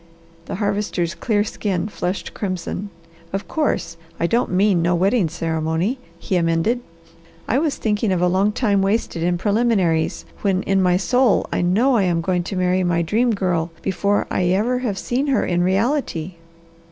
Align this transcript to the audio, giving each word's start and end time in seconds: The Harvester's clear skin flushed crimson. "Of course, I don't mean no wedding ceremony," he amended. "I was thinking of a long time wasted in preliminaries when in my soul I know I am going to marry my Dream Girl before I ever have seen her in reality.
The 0.45 0.55
Harvester's 0.55 1.13
clear 1.13 1.43
skin 1.43 1.87
flushed 1.87 2.33
crimson. 2.33 2.89
"Of 3.31 3.47
course, 3.47 3.97
I 4.19 4.25
don't 4.25 4.49
mean 4.49 4.81
no 4.81 4.95
wedding 4.95 5.29
ceremony," 5.29 5.99
he 6.17 6.37
amended. 6.37 6.79
"I 7.47 7.59
was 7.59 7.75
thinking 7.75 8.11
of 8.11 8.19
a 8.19 8.27
long 8.27 8.51
time 8.51 8.81
wasted 8.81 9.21
in 9.21 9.37
preliminaries 9.37 10.25
when 10.41 10.63
in 10.63 10.81
my 10.81 10.97
soul 10.97 11.45
I 11.53 11.61
know 11.61 11.97
I 11.97 12.01
am 12.01 12.19
going 12.19 12.41
to 12.45 12.55
marry 12.55 12.83
my 12.83 13.03
Dream 13.03 13.35
Girl 13.35 13.69
before 13.83 14.25
I 14.31 14.45
ever 14.45 14.79
have 14.79 14.97
seen 14.97 15.27
her 15.27 15.45
in 15.45 15.61
reality. 15.61 16.33